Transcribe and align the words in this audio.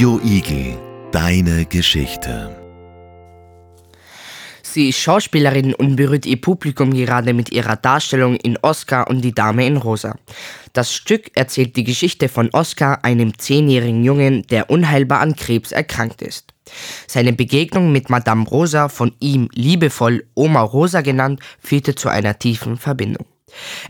Radio 0.00 0.18
Igel, 0.24 0.78
deine 1.12 1.66
Geschichte. 1.66 2.56
Sie 4.62 4.88
ist 4.88 4.98
Schauspielerin 4.98 5.74
und 5.74 5.96
berührt 5.96 6.24
ihr 6.24 6.40
Publikum 6.40 6.94
gerade 6.94 7.34
mit 7.34 7.52
ihrer 7.52 7.76
Darstellung 7.76 8.36
in 8.36 8.56
Oscar 8.62 9.10
und 9.10 9.20
die 9.20 9.34
Dame 9.34 9.66
in 9.66 9.76
Rosa. 9.76 10.16
Das 10.72 10.94
Stück 10.94 11.30
erzählt 11.34 11.76
die 11.76 11.84
Geschichte 11.84 12.30
von 12.30 12.48
Oscar, 12.54 13.04
einem 13.04 13.36
zehnjährigen 13.36 14.02
Jungen, 14.02 14.46
der 14.46 14.70
unheilbar 14.70 15.20
an 15.20 15.36
Krebs 15.36 15.70
erkrankt 15.70 16.22
ist. 16.22 16.54
Seine 17.06 17.34
Begegnung 17.34 17.92
mit 17.92 18.08
Madame 18.08 18.48
Rosa, 18.48 18.88
von 18.88 19.12
ihm 19.20 19.50
liebevoll 19.52 20.24
Oma 20.32 20.62
Rosa 20.62 21.02
genannt, 21.02 21.40
führte 21.58 21.94
zu 21.94 22.08
einer 22.08 22.38
tiefen 22.38 22.78
Verbindung. 22.78 23.26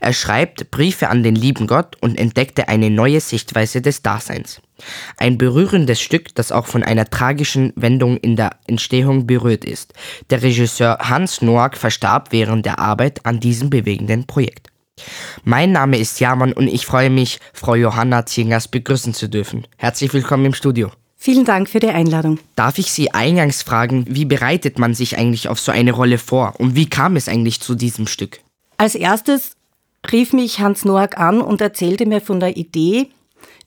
Er 0.01 0.13
schreibt 0.13 0.71
Briefe 0.71 1.09
an 1.09 1.23
den 1.23 1.35
lieben 1.35 1.67
Gott 1.67 1.97
und 2.01 2.19
entdeckte 2.19 2.69
eine 2.69 2.91
neue 2.91 3.21
Sichtweise 3.21 3.83
des 3.83 4.03
Daseins. 4.03 4.61
Ein 5.17 5.39
berührendes 5.39 6.01
Stück, 6.01 6.35
das 6.35 6.53
auch 6.53 6.67
von 6.67 6.83
einer 6.83 7.09
tragischen 7.09 7.73
Wendung 7.77 8.17
in 8.17 8.37
der 8.37 8.53
Entstehung 8.67 9.27
berührt 9.27 9.65
ist. 9.65 9.93
Der 10.31 10.43
Regisseur 10.43 10.99
Hans 11.01 11.43
Noack 11.43 11.77
verstarb 11.77 12.29
während 12.31 12.67
der 12.67 12.79
Arbeit 12.79 13.27
an 13.27 13.41
diesem 13.41 13.71
bewegenden 13.71 14.27
Projekt. 14.27 14.69
Mein 15.45 15.73
Name 15.73 15.99
ist 15.99 16.21
Jamann 16.21 16.53
und 16.53 16.69
ich 16.69 16.87
freue 16.87 17.11
mich, 17.11 17.41
Frau 17.53 17.75
Johanna 17.75 18.27
Zingers 18.27 18.69
begrüßen 18.69 19.15
zu 19.15 19.29
dürfen. 19.29 19.67
Herzlich 19.77 20.13
willkommen 20.13 20.47
im 20.47 20.55
Studio. 20.55 20.91
Vielen 21.17 21.45
Dank 21.45 21.69
für 21.69 21.81
die 21.81 21.89
Einladung. 21.89 22.39
Darf 22.57 22.79
ich 22.79 22.91
Sie 22.91 23.11
eingangs 23.11 23.63
fragen, 23.63 24.07
wie 24.09 24.25
bereitet 24.25 24.79
man 24.79 24.95
sich 24.95 25.19
eigentlich 25.19 25.49
auf 25.49 25.61
so 25.61 25.71
eine 25.71 25.93
Rolle 25.93 26.17
vor 26.17 26.55
und 26.59 26.77
wie 26.77 26.89
kam 26.89 27.17
es 27.17 27.29
eigentlich 27.29 27.61
zu 27.61 27.75
diesem 27.75 28.07
Stück? 28.07 28.41
Als 28.79 28.95
erstes 28.95 29.57
rief 30.11 30.33
mich 30.33 30.61
Hans 30.61 30.85
Noack 30.85 31.19
an 31.19 31.41
und 31.41 31.61
erzählte 31.61 32.07
mir 32.07 32.21
von 32.21 32.41
der 32.41 32.57
Idee, 32.57 33.11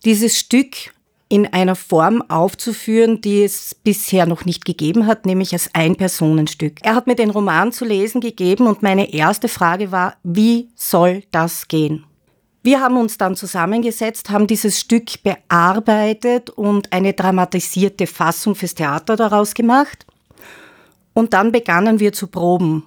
dieses 0.05 0.37
Stück 0.37 0.93
in 1.29 1.51
einer 1.51 1.75
Form 1.75 2.21
aufzuführen, 2.29 3.21
die 3.21 3.43
es 3.43 3.73
bisher 3.73 4.25
noch 4.25 4.45
nicht 4.45 4.65
gegeben 4.65 5.07
hat, 5.07 5.25
nämlich 5.25 5.53
als 5.53 5.69
Ein-Personenstück. 5.73 6.79
Er 6.83 6.93
hat 6.93 7.07
mir 7.07 7.15
den 7.15 7.31
Roman 7.31 7.71
zu 7.71 7.85
lesen 7.85 8.21
gegeben 8.21 8.67
und 8.67 8.83
meine 8.83 9.13
erste 9.13 9.47
Frage 9.47 9.91
war, 9.91 10.15
wie 10.23 10.69
soll 10.75 11.23
das 11.31 11.67
gehen? 11.67 12.05
Wir 12.61 12.79
haben 12.79 12.97
uns 12.97 13.17
dann 13.17 13.35
zusammengesetzt, 13.35 14.29
haben 14.29 14.47
dieses 14.47 14.79
Stück 14.79 15.23
bearbeitet 15.23 16.49
und 16.49 16.93
eine 16.93 17.13
dramatisierte 17.13 18.07
Fassung 18.07 18.55
fürs 18.55 18.75
Theater 18.75 19.15
daraus 19.15 19.53
gemacht. 19.53 20.05
Und 21.13 21.33
dann 21.33 21.51
begannen 21.51 21.99
wir 21.99 22.13
zu 22.13 22.27
proben. 22.27 22.83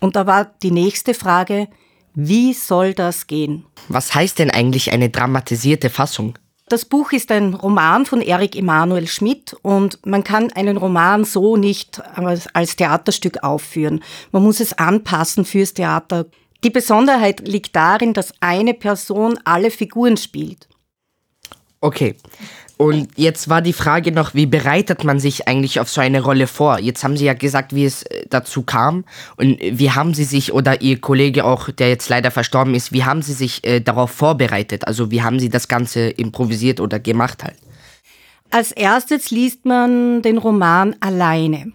Und 0.00 0.16
da 0.16 0.26
war 0.26 0.52
die 0.62 0.70
nächste 0.70 1.12
Frage, 1.12 1.68
wie 2.14 2.52
soll 2.52 2.94
das 2.94 3.26
gehen? 3.26 3.64
Was 3.88 4.14
heißt 4.14 4.38
denn 4.38 4.50
eigentlich 4.50 4.92
eine 4.92 5.10
dramatisierte 5.10 5.90
Fassung? 5.90 6.38
Das 6.68 6.86
Buch 6.86 7.12
ist 7.12 7.30
ein 7.30 7.52
Roman 7.54 8.06
von 8.06 8.22
Erik 8.22 8.56
Emanuel 8.56 9.06
Schmidt 9.06 9.54
und 9.60 9.98
man 10.06 10.24
kann 10.24 10.50
einen 10.52 10.78
Roman 10.78 11.24
so 11.24 11.56
nicht 11.56 12.00
als 12.16 12.76
Theaterstück 12.76 13.42
aufführen. 13.42 14.02
Man 14.32 14.42
muss 14.42 14.60
es 14.60 14.72
anpassen 14.72 15.44
fürs 15.44 15.74
Theater. 15.74 16.26
Die 16.62 16.70
Besonderheit 16.70 17.46
liegt 17.46 17.76
darin, 17.76 18.14
dass 18.14 18.32
eine 18.40 18.72
Person 18.72 19.38
alle 19.44 19.70
Figuren 19.70 20.16
spielt. 20.16 20.66
Okay. 21.82 22.14
Und 22.76 23.08
jetzt 23.16 23.48
war 23.48 23.62
die 23.62 23.72
Frage 23.72 24.10
noch, 24.10 24.34
wie 24.34 24.46
bereitet 24.46 25.04
man 25.04 25.20
sich 25.20 25.46
eigentlich 25.46 25.78
auf 25.78 25.88
so 25.88 26.00
eine 26.00 26.22
Rolle 26.22 26.48
vor? 26.48 26.80
Jetzt 26.80 27.04
haben 27.04 27.16
Sie 27.16 27.24
ja 27.24 27.34
gesagt, 27.34 27.72
wie 27.74 27.84
es 27.84 28.02
äh, 28.02 28.26
dazu 28.28 28.62
kam. 28.62 29.04
Und 29.36 29.58
wie 29.60 29.92
haben 29.92 30.12
Sie 30.12 30.24
sich, 30.24 30.52
oder 30.52 30.82
Ihr 30.82 31.00
Kollege 31.00 31.44
auch, 31.44 31.70
der 31.70 31.88
jetzt 31.88 32.08
leider 32.08 32.32
verstorben 32.32 32.74
ist, 32.74 32.92
wie 32.92 33.04
haben 33.04 33.22
Sie 33.22 33.32
sich 33.32 33.64
äh, 33.64 33.80
darauf 33.80 34.10
vorbereitet? 34.10 34.88
Also 34.88 35.12
wie 35.12 35.22
haben 35.22 35.38
Sie 35.38 35.50
das 35.50 35.68
Ganze 35.68 36.08
improvisiert 36.08 36.80
oder 36.80 36.98
gemacht 36.98 37.44
halt? 37.44 37.56
Als 38.50 38.72
erstes 38.72 39.30
liest 39.30 39.64
man 39.66 40.22
den 40.22 40.38
Roman 40.38 40.96
alleine. 41.00 41.72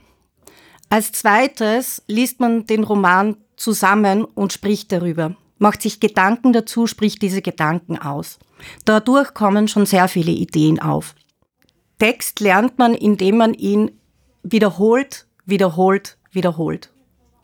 Als 0.90 1.12
zweites 1.14 2.02
liest 2.08 2.40
man 2.40 2.66
den 2.66 2.84
Roman 2.84 3.38
zusammen 3.56 4.26
und 4.26 4.54
spricht 4.54 4.92
darüber, 4.92 5.36
macht 5.60 5.82
sich 5.82 6.00
Gedanken 6.00 6.52
dazu, 6.52 6.88
spricht 6.88 7.22
diese 7.22 7.42
Gedanken 7.42 7.98
aus. 7.98 8.40
Dadurch 8.86 9.34
kommen 9.34 9.68
schon 9.68 9.86
sehr 9.86 10.08
viele 10.08 10.32
Ideen 10.32 10.80
auf. 10.80 11.16
Text 12.00 12.40
lernt 12.40 12.78
man, 12.80 12.94
indem 12.94 13.38
man 13.38 13.54
ihn 13.54 13.92
wiederholt, 14.44 15.28
wiederholt, 15.46 16.18
wiederholt. 16.32 16.92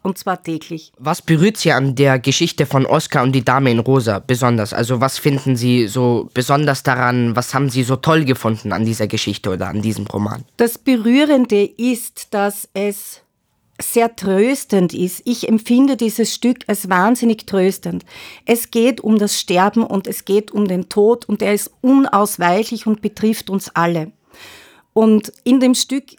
Und 0.01 0.19
zwar 0.19 0.43
täglich. 0.43 0.91
Was 0.99 1.23
berührt 1.23 1.57
Sie 1.57 1.71
an 1.71 1.95
der 1.95 2.19
Geschichte 2.19 2.67
von 2.67 2.85
Oscar 2.85 3.23
und 3.23 3.31
die 3.31 3.43
Dame 3.43 3.71
in 3.71 3.79
Rosa 3.79 4.19
besonders? 4.19 4.71
Also 4.71 5.01
was 5.01 5.17
finden 5.17 5.55
Sie 5.55 5.87
so 5.87 6.29
besonders 6.31 6.83
daran? 6.83 7.35
Was 7.35 7.55
haben 7.55 7.71
Sie 7.71 7.81
so 7.81 7.95
toll 7.95 8.23
gefunden 8.23 8.71
an 8.71 8.85
dieser 8.85 9.07
Geschichte 9.07 9.49
oder 9.49 9.67
an 9.67 9.81
diesem 9.81 10.05
Roman? 10.05 10.45
Das 10.57 10.77
Berührende 10.77 11.65
ist, 11.65 12.35
dass 12.35 12.69
es 12.75 13.21
sehr 13.81 14.15
tröstend 14.15 14.93
ist. 14.93 15.21
Ich 15.25 15.49
empfinde 15.49 15.97
dieses 15.97 16.33
Stück 16.33 16.59
als 16.67 16.89
wahnsinnig 16.89 17.45
tröstend. 17.45 18.05
Es 18.45 18.71
geht 18.71 19.01
um 19.01 19.17
das 19.17 19.39
Sterben 19.39 19.83
und 19.83 20.07
es 20.07 20.25
geht 20.25 20.51
um 20.51 20.67
den 20.67 20.87
Tod 20.87 21.25
und 21.25 21.41
er 21.41 21.53
ist 21.53 21.71
unausweichlich 21.81 22.87
und 22.87 23.01
betrifft 23.01 23.49
uns 23.49 23.69
alle. 23.75 24.11
Und 24.93 25.33
in 25.43 25.59
dem 25.59 25.75
Stück 25.75 26.15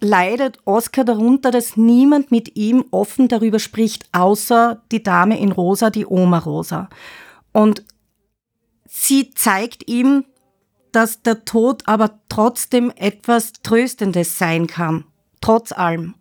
leidet 0.00 0.58
Oscar 0.66 1.04
darunter, 1.04 1.50
dass 1.50 1.76
niemand 1.76 2.30
mit 2.30 2.56
ihm 2.56 2.84
offen 2.90 3.26
darüber 3.26 3.58
spricht, 3.58 4.06
außer 4.12 4.82
die 4.92 5.02
Dame 5.02 5.38
in 5.40 5.50
Rosa, 5.50 5.90
die 5.90 6.06
Oma 6.06 6.38
Rosa. 6.38 6.88
Und 7.52 7.84
sie 8.86 9.30
zeigt 9.30 9.88
ihm, 9.88 10.24
dass 10.92 11.22
der 11.22 11.44
Tod 11.44 11.82
aber 11.86 12.20
trotzdem 12.28 12.92
etwas 12.94 13.52
Tröstendes 13.64 14.38
sein 14.38 14.68
kann, 14.68 15.04
trotz 15.40 15.72
allem. 15.72 16.14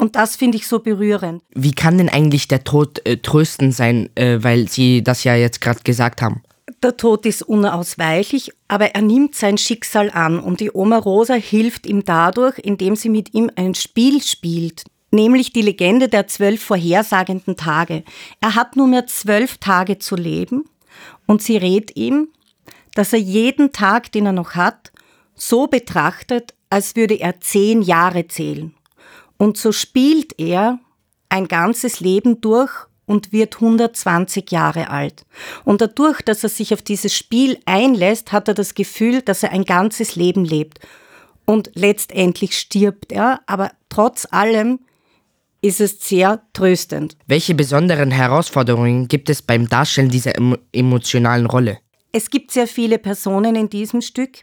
Und 0.00 0.16
das 0.16 0.34
finde 0.34 0.56
ich 0.56 0.66
so 0.66 0.78
berührend. 0.78 1.42
Wie 1.54 1.72
kann 1.72 1.98
denn 1.98 2.08
eigentlich 2.08 2.48
der 2.48 2.64
Tod 2.64 3.06
äh, 3.06 3.18
tröstend 3.18 3.74
sein, 3.74 4.08
äh, 4.14 4.38
weil 4.42 4.66
Sie 4.66 5.04
das 5.04 5.24
ja 5.24 5.34
jetzt 5.34 5.60
gerade 5.60 5.80
gesagt 5.84 6.22
haben? 6.22 6.40
Der 6.82 6.96
Tod 6.96 7.26
ist 7.26 7.42
unausweichlich, 7.42 8.50
aber 8.66 8.94
er 8.94 9.02
nimmt 9.02 9.34
sein 9.34 9.58
Schicksal 9.58 10.10
an 10.10 10.40
und 10.40 10.60
die 10.60 10.70
Oma 10.72 10.96
Rosa 10.96 11.34
hilft 11.34 11.86
ihm 11.86 12.02
dadurch, 12.06 12.58
indem 12.58 12.96
sie 12.96 13.10
mit 13.10 13.34
ihm 13.34 13.50
ein 13.56 13.74
Spiel 13.74 14.22
spielt, 14.22 14.84
nämlich 15.10 15.52
die 15.52 15.60
Legende 15.60 16.08
der 16.08 16.26
zwölf 16.26 16.62
vorhersagenden 16.62 17.56
Tage. 17.56 18.02
Er 18.40 18.54
hat 18.54 18.76
nur 18.76 18.86
mehr 18.86 19.06
zwölf 19.06 19.58
Tage 19.58 19.98
zu 19.98 20.16
leben 20.16 20.64
und 21.26 21.42
sie 21.42 21.58
rät 21.58 21.94
ihm, 21.94 22.28
dass 22.94 23.12
er 23.12 23.18
jeden 23.18 23.72
Tag, 23.72 24.10
den 24.12 24.24
er 24.24 24.32
noch 24.32 24.54
hat, 24.54 24.92
so 25.34 25.66
betrachtet, 25.66 26.54
als 26.70 26.96
würde 26.96 27.20
er 27.20 27.40
zehn 27.40 27.82
Jahre 27.82 28.26
zählen. 28.28 28.74
Und 29.40 29.56
so 29.56 29.72
spielt 29.72 30.38
er 30.38 30.80
ein 31.30 31.48
ganzes 31.48 32.00
Leben 32.00 32.42
durch 32.42 32.70
und 33.06 33.32
wird 33.32 33.54
120 33.54 34.50
Jahre 34.50 34.90
alt. 34.90 35.24
Und 35.64 35.80
dadurch, 35.80 36.20
dass 36.20 36.42
er 36.42 36.50
sich 36.50 36.74
auf 36.74 36.82
dieses 36.82 37.16
Spiel 37.16 37.58
einlässt, 37.64 38.32
hat 38.32 38.48
er 38.48 38.54
das 38.54 38.74
Gefühl, 38.74 39.22
dass 39.22 39.42
er 39.42 39.52
ein 39.52 39.64
ganzes 39.64 40.14
Leben 40.14 40.44
lebt. 40.44 40.80
Und 41.46 41.70
letztendlich 41.72 42.54
stirbt 42.58 43.12
er, 43.12 43.40
aber 43.46 43.70
trotz 43.88 44.28
allem 44.30 44.80
ist 45.62 45.80
es 45.80 46.06
sehr 46.06 46.42
tröstend. 46.52 47.16
Welche 47.26 47.54
besonderen 47.54 48.10
Herausforderungen 48.10 49.08
gibt 49.08 49.30
es 49.30 49.40
beim 49.40 49.70
Darstellen 49.70 50.10
dieser 50.10 50.32
emotionalen 50.72 51.46
Rolle? 51.46 51.78
Es 52.12 52.28
gibt 52.28 52.50
sehr 52.50 52.66
viele 52.66 52.98
Personen 52.98 53.56
in 53.56 53.70
diesem 53.70 54.02
Stück 54.02 54.42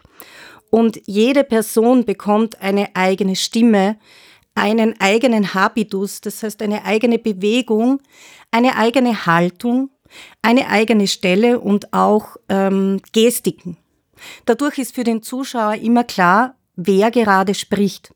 und 0.72 1.00
jede 1.06 1.44
Person 1.44 2.04
bekommt 2.04 2.64
eine 2.64 2.96
eigene 2.96 3.36
Stimme, 3.36 3.98
einen 4.58 5.00
eigenen 5.00 5.54
Habitus, 5.54 6.22
das 6.22 6.44
heißt 6.44 6.62
eine 6.62 6.86
eigene 6.86 7.20
Bewegung, 7.20 8.02
eine 8.52 8.76
eigene 8.76 9.26
Haltung, 9.26 9.90
eine 10.42 10.68
eigene 10.70 11.08
Stelle 11.08 11.60
und 11.60 11.94
auch 11.94 12.38
ähm, 12.50 13.00
Gestiken. 13.14 13.78
Dadurch 14.46 14.78
ist 14.80 14.96
für 14.96 15.04
den 15.04 15.22
Zuschauer 15.22 15.76
immer 15.76 16.04
klar, 16.04 16.56
wer 16.76 17.12
gerade 17.12 17.54
spricht. 17.54 18.12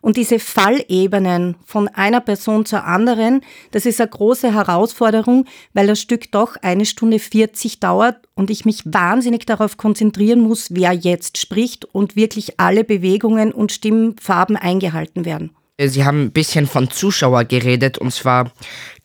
Und 0.00 0.16
diese 0.16 0.40
Fallebenen 0.40 1.56
von 1.64 1.86
einer 1.86 2.20
Person 2.20 2.66
zur 2.66 2.84
anderen, 2.84 3.42
das 3.70 3.86
ist 3.86 4.00
eine 4.00 4.10
große 4.10 4.52
Herausforderung, 4.52 5.46
weil 5.72 5.86
das 5.86 6.00
Stück 6.00 6.32
doch 6.32 6.56
eine 6.60 6.84
Stunde 6.84 7.20
40 7.20 7.78
dauert 7.78 8.16
und 8.34 8.50
ich 8.50 8.64
mich 8.64 8.82
wahnsinnig 8.84 9.46
darauf 9.46 9.76
konzentrieren 9.76 10.40
muss, 10.40 10.74
wer 10.74 10.92
jetzt 10.92 11.38
spricht 11.38 11.84
und 11.84 12.16
wirklich 12.16 12.58
alle 12.58 12.82
Bewegungen 12.82 13.52
und 13.52 13.70
Stimmfarben 13.70 14.56
eingehalten 14.56 15.24
werden. 15.24 15.54
Äh, 15.80 15.88
Sie 15.88 16.04
haben 16.04 16.24
ein 16.24 16.32
bisschen 16.32 16.66
von 16.66 16.90
Zuschauer 16.90 17.44
geredet 17.44 17.98
und 17.98 18.12
zwar, 18.12 18.52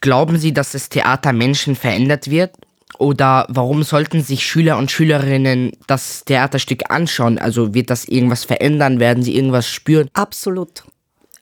glauben 0.01 0.37
Sie, 0.37 0.53
dass 0.53 0.73
das 0.73 0.89
Theater 0.89 1.33
Menschen 1.33 1.75
verändert 1.75 2.29
wird? 2.29 2.51
Oder 2.97 3.45
warum 3.49 3.83
sollten 3.83 4.21
sich 4.21 4.45
Schüler 4.45 4.77
und 4.77 4.91
Schülerinnen 4.91 5.71
das 5.87 6.23
Theaterstück 6.23 6.89
anschauen? 6.89 7.37
Also 7.37 7.73
wird 7.73 7.89
das 7.89 8.05
irgendwas 8.05 8.45
verändern? 8.45 9.01
Werden 9.01 9.21
sie 9.21 9.35
irgendwas 9.35 9.67
spüren? 9.67 10.07
Absolut. 10.13 10.85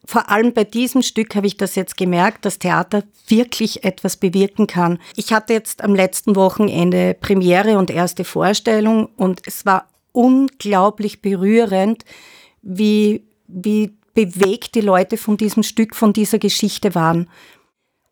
Vor 0.04 0.30
allem 0.30 0.54
bei 0.54 0.64
diesem 0.64 1.04
Stück 1.04 1.36
habe 1.36 1.46
ich 1.46 1.56
das 1.56 1.76
jetzt 1.76 1.96
gemerkt, 1.96 2.46
dass 2.46 2.58
Theater 2.58 3.04
wirklich 3.28 3.84
etwas 3.84 4.18
bewirken 4.18 4.66
kann. 4.66 4.98
Ich 5.16 5.32
hatte 5.32 5.54
jetzt 5.54 5.84
am 5.84 5.94
letzten 5.94 6.36
Wochenende 6.36 7.14
Premiere 7.14 7.78
und 7.78 7.92
erste 7.92 8.24
Vorstellung 8.24 9.06
und 9.16 9.42
es 9.46 9.64
war 9.64 9.88
unglaublich 10.12 11.22
berührend, 11.22 12.04
wie, 12.64 13.24
wie 13.48 13.92
bewegt 14.14 14.76
die 14.76 14.82
Leute 14.82 15.18
von 15.18 15.38
diesem 15.38 15.64
Stück, 15.64 15.96
von 15.96 16.14
dieser 16.14 16.40
Geschichte 16.40 16.96
waren. 16.96 17.30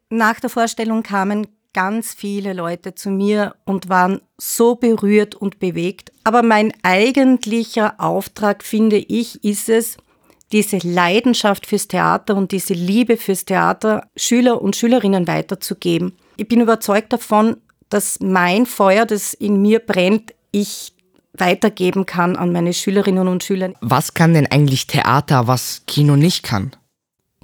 Nach 0.09 0.39
der 0.39 0.49
Vorstellung 0.49 1.03
kamen 1.03 1.47
ganz 1.73 2.13
viele 2.13 2.53
Leute 2.53 2.95
zu 2.95 3.09
mir 3.09 3.55
und 3.65 3.87
waren 3.87 4.21
so 4.37 4.75
berührt 4.75 5.35
und 5.35 5.59
bewegt. 5.59 6.11
Aber 6.23 6.43
mein 6.43 6.73
eigentlicher 6.83 7.95
Auftrag, 7.99 8.63
finde 8.63 8.97
ich, 8.97 9.43
ist 9.43 9.69
es, 9.69 9.97
diese 10.51 10.79
Leidenschaft 10.79 11.65
fürs 11.65 11.87
Theater 11.87 12.35
und 12.35 12.51
diese 12.51 12.73
Liebe 12.73 13.15
fürs 13.15 13.45
Theater 13.45 14.09
Schüler 14.17 14.61
und 14.61 14.75
Schülerinnen 14.75 15.27
weiterzugeben. 15.27 16.17
Ich 16.35 16.47
bin 16.47 16.59
überzeugt 16.59 17.13
davon, 17.13 17.57
dass 17.89 18.19
mein 18.19 18.65
Feuer, 18.65 19.05
das 19.05 19.33
in 19.33 19.61
mir 19.61 19.79
brennt, 19.79 20.33
ich 20.51 20.93
weitergeben 21.33 22.05
kann 22.05 22.35
an 22.35 22.51
meine 22.51 22.73
Schülerinnen 22.73 23.27
und 23.27 23.43
Schüler. 23.43 23.73
Was 23.81 24.13
kann 24.13 24.33
denn 24.33 24.47
eigentlich 24.47 24.87
Theater, 24.87 25.47
was 25.47 25.83
Kino 25.87 26.15
nicht 26.15 26.43
kann? 26.43 26.71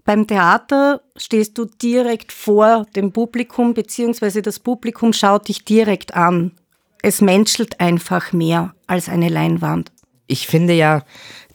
Beim 0.03 0.25
Theater 0.25 1.01
stehst 1.17 1.57
du 1.57 1.65
direkt 1.65 2.31
vor 2.31 2.85
dem 2.95 3.11
Publikum, 3.11 3.73
beziehungsweise 3.73 4.41
das 4.41 4.59
Publikum 4.59 5.11
schaut 5.11 5.49
dich 5.49 5.65
direkt 5.65 6.15
an. 6.15 6.53
Es 7.01 7.19
menschelt 7.19 7.79
einfach 7.81 8.31
mehr 8.31 8.73
als 8.87 9.09
eine 9.09 9.27
Leinwand. 9.27 9.91
Ich 10.27 10.47
finde 10.47 10.73
ja, 10.73 11.03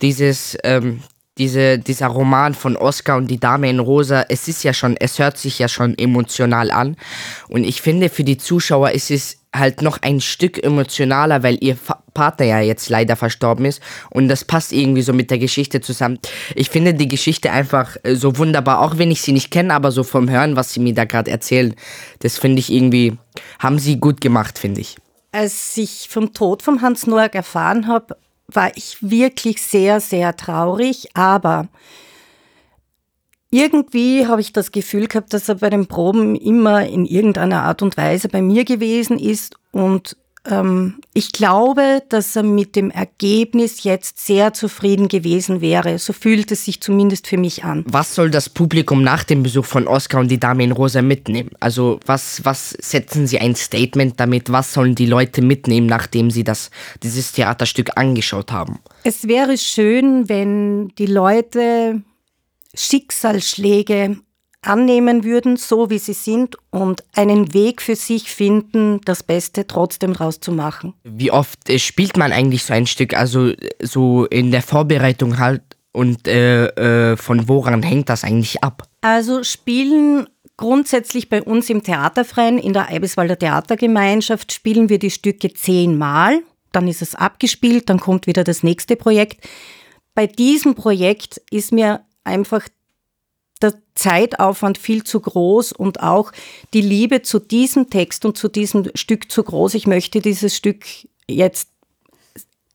dieses, 0.02 0.58
ähm, 0.64 1.02
diese, 1.38 1.78
dieser 1.78 2.08
Roman 2.08 2.54
von 2.54 2.76
Oscar 2.76 3.16
und 3.16 3.28
die 3.28 3.40
Dame 3.40 3.70
in 3.70 3.78
Rosa, 3.78 4.26
es 4.28 4.48
ist 4.48 4.62
ja 4.64 4.74
schon, 4.74 4.96
es 4.98 5.18
hört 5.18 5.38
sich 5.38 5.58
ja 5.58 5.68
schon 5.68 5.96
emotional 5.96 6.70
an. 6.70 6.96
Und 7.48 7.64
ich 7.64 7.80
finde, 7.80 8.10
für 8.10 8.24
die 8.24 8.36
Zuschauer 8.36 8.90
ist 8.90 9.10
es 9.10 9.38
halt 9.54 9.82
noch 9.82 9.98
ein 10.02 10.20
Stück 10.20 10.62
emotionaler, 10.62 11.42
weil 11.42 11.58
ihr 11.60 11.76
Partner 12.14 12.46
ja 12.46 12.60
jetzt 12.60 12.88
leider 12.88 13.16
verstorben 13.16 13.64
ist 13.64 13.82
und 14.10 14.28
das 14.28 14.44
passt 14.44 14.72
irgendwie 14.72 15.02
so 15.02 15.12
mit 15.12 15.30
der 15.30 15.38
Geschichte 15.38 15.80
zusammen. 15.80 16.18
Ich 16.54 16.70
finde 16.70 16.94
die 16.94 17.08
Geschichte 17.08 17.50
einfach 17.50 17.96
äh, 18.02 18.14
so 18.14 18.36
wunderbar, 18.38 18.80
auch 18.80 18.98
wenn 18.98 19.10
ich 19.10 19.22
sie 19.22 19.32
nicht 19.32 19.50
kenne, 19.50 19.74
aber 19.74 19.92
so 19.92 20.04
vom 20.04 20.30
Hören, 20.30 20.56
was 20.56 20.72
sie 20.72 20.80
mir 20.80 20.94
da 20.94 21.04
gerade 21.04 21.30
erzählen, 21.30 21.74
das 22.20 22.38
finde 22.38 22.60
ich 22.60 22.72
irgendwie, 22.72 23.16
haben 23.58 23.78
sie 23.78 24.00
gut 24.00 24.20
gemacht, 24.20 24.58
finde 24.58 24.80
ich. 24.80 24.96
Als 25.32 25.76
ich 25.76 26.08
vom 26.10 26.34
Tod 26.34 26.62
von 26.62 26.82
Hans 26.82 27.06
Noack 27.06 27.34
erfahren 27.34 27.86
habe, 27.86 28.16
war 28.48 28.70
ich 28.76 28.98
wirklich 29.00 29.62
sehr, 29.62 30.00
sehr 30.00 30.36
traurig, 30.36 31.08
aber 31.14 31.68
irgendwie 33.52 34.26
habe 34.26 34.40
ich 34.40 34.52
das 34.52 34.72
Gefühl 34.72 35.06
gehabt, 35.06 35.32
dass 35.34 35.48
er 35.48 35.56
bei 35.56 35.70
den 35.70 35.86
Proben 35.86 36.34
immer 36.34 36.86
in 36.86 37.04
irgendeiner 37.04 37.62
Art 37.62 37.82
und 37.82 37.96
Weise 37.96 38.28
bei 38.28 38.40
mir 38.40 38.64
gewesen 38.64 39.18
ist 39.18 39.56
und 39.72 40.16
ähm, 40.44 40.94
ich 41.14 41.32
glaube, 41.32 42.02
dass 42.08 42.34
er 42.34 42.42
mit 42.42 42.74
dem 42.74 42.90
Ergebnis 42.90 43.84
jetzt 43.84 44.24
sehr 44.24 44.52
zufrieden 44.52 45.08
gewesen 45.08 45.60
wäre. 45.60 45.98
So 45.98 46.12
fühlt 46.12 46.50
es 46.50 46.64
sich 46.64 46.80
zumindest 46.80 47.26
für 47.26 47.36
mich 47.36 47.62
an. 47.62 47.84
Was 47.86 48.14
soll 48.14 48.30
das 48.30 48.48
Publikum 48.48 49.02
nach 49.02 49.22
dem 49.22 49.42
Besuch 49.42 49.66
von 49.66 49.86
Oscar 49.86 50.20
und 50.20 50.30
die 50.30 50.40
Dame 50.40 50.64
in 50.64 50.72
Rosa 50.72 51.02
mitnehmen? 51.02 51.50
Also 51.60 52.00
was, 52.06 52.44
was 52.44 52.70
setzen 52.70 53.26
Sie 53.26 53.38
ein 53.38 53.54
Statement 53.54 54.18
damit? 54.18 54.50
Was 54.50 54.72
sollen 54.72 54.94
die 54.94 55.06
Leute 55.06 55.42
mitnehmen, 55.42 55.86
nachdem 55.86 56.30
sie 56.30 56.44
das, 56.44 56.70
dieses 57.02 57.32
Theaterstück 57.32 57.90
angeschaut 57.96 58.50
haben? 58.50 58.80
Es 59.04 59.28
wäre 59.28 59.58
schön, 59.58 60.28
wenn 60.28 60.88
die 60.96 61.06
Leute 61.06 62.02
Schicksalsschläge 62.74 64.18
annehmen 64.62 65.24
würden, 65.24 65.56
so 65.56 65.90
wie 65.90 65.98
sie 65.98 66.12
sind 66.12 66.56
und 66.70 67.02
einen 67.14 67.52
Weg 67.52 67.82
für 67.82 67.96
sich 67.96 68.30
finden, 68.30 69.00
das 69.04 69.22
Beste 69.22 69.66
trotzdem 69.66 70.12
rauszumachen. 70.12 70.94
Wie 71.02 71.32
oft 71.32 71.68
äh, 71.68 71.78
spielt 71.78 72.16
man 72.16 72.32
eigentlich 72.32 72.64
so 72.64 72.72
ein 72.72 72.86
Stück, 72.86 73.14
also 73.14 73.52
so 73.80 74.26
in 74.26 74.52
der 74.52 74.62
Vorbereitung 74.62 75.38
halt 75.38 75.62
und 75.92 76.26
äh, 76.28 76.66
äh, 77.12 77.16
von 77.16 77.48
woran 77.48 77.82
hängt 77.82 78.08
das 78.08 78.24
eigentlich 78.24 78.62
ab? 78.62 78.84
Also 79.00 79.42
spielen 79.42 80.28
grundsätzlich 80.56 81.28
bei 81.28 81.42
uns 81.42 81.68
im 81.68 81.82
Theaterfreien, 81.82 82.58
in 82.58 82.72
der 82.72 82.88
Eibiswalder 82.88 83.38
Theatergemeinschaft, 83.38 84.52
spielen 84.52 84.88
wir 84.88 84.98
die 85.00 85.10
Stücke 85.10 85.52
zehnmal, 85.52 86.40
dann 86.70 86.86
ist 86.88 87.02
es 87.02 87.14
abgespielt, 87.14 87.90
dann 87.90 88.00
kommt 88.00 88.26
wieder 88.26 88.44
das 88.44 88.62
nächste 88.62 88.96
Projekt. 88.96 89.44
Bei 90.14 90.26
diesem 90.26 90.74
Projekt 90.74 91.42
ist 91.50 91.72
mir 91.72 92.04
einfach 92.24 92.68
der 93.62 93.74
Zeitaufwand 93.94 94.78
viel 94.78 95.04
zu 95.04 95.20
groß 95.20 95.72
und 95.72 96.02
auch 96.02 96.32
die 96.74 96.80
Liebe 96.80 97.22
zu 97.22 97.38
diesem 97.38 97.90
Text 97.90 98.24
und 98.24 98.36
zu 98.36 98.48
diesem 98.48 98.90
Stück 98.94 99.30
zu 99.30 99.42
groß. 99.42 99.74
Ich 99.74 99.86
möchte 99.86 100.20
dieses 100.20 100.56
Stück 100.56 100.84
jetzt, 101.28 101.68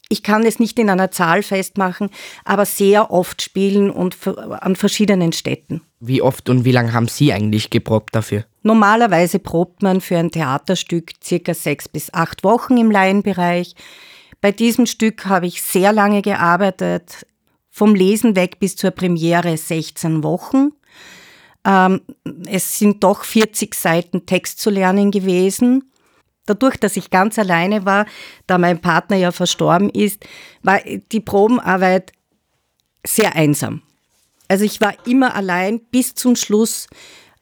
ich 0.10 0.24
kann 0.24 0.46
es 0.46 0.60
nicht 0.60 0.80
in 0.80 0.90
einer 0.90 1.12
Zahl 1.12 1.44
festmachen, 1.44 2.10
aber 2.46 2.66
sehr 2.66 3.12
oft 3.12 3.42
spielen 3.42 3.92
und 3.92 4.16
an 4.28 4.76
verschiedenen 4.76 5.34
Städten. 5.34 5.82
Wie 6.00 6.22
oft 6.22 6.50
und 6.50 6.64
wie 6.64 6.72
lange 6.72 6.94
haben 6.94 7.08
Sie 7.08 7.34
eigentlich 7.34 7.70
geprobt 7.70 8.16
dafür? 8.16 8.46
Normalerweise 8.64 9.40
probt 9.40 9.82
man 9.82 10.00
für 10.00 10.18
ein 10.18 10.32
Theaterstück 10.32 11.12
circa 11.24 11.54
sechs 11.54 11.90
bis 11.90 12.14
acht 12.14 12.44
Wochen 12.44 12.78
im 12.78 12.92
Laienbereich. 12.92 13.76
Bei 14.40 14.52
diesem 14.52 14.86
Stück 14.86 15.26
habe 15.26 15.48
ich 15.48 15.62
sehr 15.62 15.92
lange 15.92 16.22
gearbeitet 16.22 17.26
vom 17.78 17.94
Lesen 17.94 18.36
weg 18.36 18.58
bis 18.60 18.76
zur 18.76 18.90
Premiere 18.90 19.56
16 19.56 20.24
Wochen. 20.24 20.72
Ähm, 21.64 22.02
es 22.48 22.80
sind 22.80 23.04
doch 23.04 23.24
40 23.24 23.76
Seiten 23.76 24.26
Text 24.26 24.60
zu 24.60 24.72
lernen 24.72 25.12
gewesen. 25.12 25.92
Dadurch, 26.48 26.78
dass 26.78 26.98
ich 26.98 27.12
ganz 27.12 27.38
alleine 27.38 27.86
war, 27.86 28.08
da 28.48 28.58
mein 28.58 28.82
Partner 28.82 29.16
ja 29.16 29.32
verstorben 29.32 29.92
ist, 29.92 30.26
war 30.64 30.80
die 31.12 31.20
Probenarbeit 31.20 32.14
sehr 33.06 33.36
einsam. 33.36 33.84
Also 34.48 34.66
ich 34.66 34.82
war 34.82 34.96
immer 35.06 35.36
allein 35.36 35.80
bis 35.92 36.16
zum 36.16 36.36
Schluss 36.36 36.88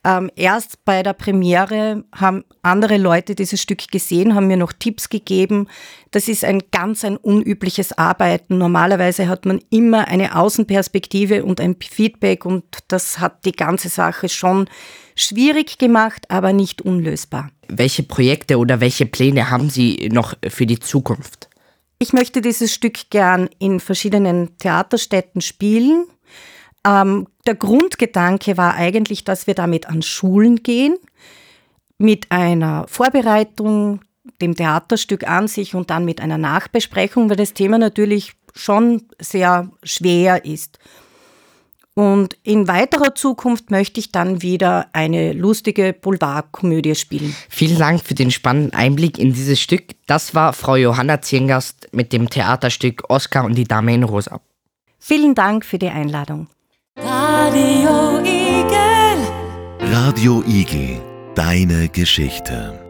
ähm, 0.06 0.30
erst 0.36 0.86
bei 0.86 1.02
der 1.02 1.14
Premiere 1.14 2.04
haben 2.14 2.46
andere 2.62 2.98
Leute 2.98 3.34
dieses 3.34 3.60
Stück 3.60 3.92
gesehen, 3.92 4.36
haben 4.36 4.46
mir 4.46 4.56
noch 4.56 4.72
Tipps 4.72 5.10
gegeben. 5.10 5.68
Das 6.12 6.28
ist 6.28 6.46
ein 6.46 6.62
ganz 6.72 7.04
ein 7.04 7.18
unübliches 7.18 7.98
Arbeiten. 7.98 8.60
Normalerweise 8.60 9.28
hat 9.28 9.48
man 9.48 9.60
immer 9.72 10.08
eine 10.08 10.36
Außenperspektive 10.36 11.44
und 11.44 11.60
ein 11.60 11.76
Feedback 11.82 12.46
und 12.46 12.64
das 12.88 13.20
hat 13.20 13.46
die 13.46 13.52
ganze 13.52 13.90
Sache 13.90 14.30
schon 14.30 14.70
schwierig 15.16 15.80
gemacht, 15.80 16.30
aber 16.30 16.54
nicht 16.54 16.84
unlösbar. 16.84 17.50
Welche 17.68 18.04
Projekte 18.04 18.60
oder 18.60 18.80
welche 18.82 19.08
Pläne 19.08 19.50
haben 19.50 19.72
Sie 19.72 20.10
noch 20.14 20.36
für 20.48 20.68
die 20.68 20.80
Zukunft? 20.80 21.50
Ich 21.98 22.14
möchte 22.14 22.42
dieses 22.42 22.72
Stück 22.74 23.10
gern 23.10 23.50
in 23.58 23.80
verschiedenen 23.80 24.56
Theaterstätten 24.60 25.42
spielen. 25.42 26.06
Ähm, 26.86 27.28
der 27.48 27.56
Grundgedanke 27.56 28.58
war 28.58 28.76
eigentlich, 28.76 29.24
dass 29.24 29.48
wir 29.48 29.56
damit 29.56 29.88
an 29.88 30.02
Schulen 30.02 30.64
gehen, 30.64 30.96
mit 31.98 32.32
einer 32.32 32.86
Vorbereitung, 32.88 34.02
dem 34.42 34.56
Theaterstück 34.56 35.28
an 35.28 35.48
sich 35.48 35.76
und 35.76 35.90
dann 35.90 36.06
mit 36.06 36.20
einer 36.20 36.38
Nachbesprechung, 36.38 37.30
weil 37.30 37.38
das 37.38 37.54
Thema 37.54 37.78
natürlich 37.78 38.34
schon 38.54 39.04
sehr 39.20 39.70
schwer 39.84 40.46
ist. 40.46 40.80
Und 41.94 42.36
in 42.44 42.68
weiterer 42.68 43.16
Zukunft 43.16 43.72
möchte 43.72 44.02
ich 44.02 44.12
dann 44.12 44.42
wieder 44.42 44.88
eine 44.92 45.32
lustige 45.32 45.94
Boulevardkomödie 45.94 46.96
spielen. 46.96 47.34
Vielen 47.50 47.80
Dank 47.80 48.04
für 48.04 48.16
den 48.16 48.32
spannenden 48.32 48.74
Einblick 48.74 49.18
in 49.18 49.32
dieses 49.32 49.62
Stück. 49.62 49.96
Das 50.06 50.36
war 50.36 50.52
Frau 50.52 50.76
Johanna 50.76 51.22
Ziengast 51.22 51.88
mit 51.94 52.12
dem 52.12 52.30
Theaterstück 52.30 53.10
Oscar 53.10 53.46
und 53.46 53.56
die 53.56 53.64
Dame 53.64 53.94
in 53.94 54.04
Rosa. 54.04 54.42
Vielen 55.00 55.36
Dank 55.36 55.64
für 55.64 55.80
die 55.80 55.88
Einladung. 55.88 56.48
Radio 56.98 58.20
Igel. 58.24 59.20
Radio 59.80 60.42
Igel, 60.48 61.02
deine 61.36 61.90
Geschichte. 61.90 62.85